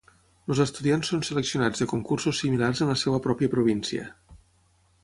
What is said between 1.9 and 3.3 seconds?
concursos similars en la seva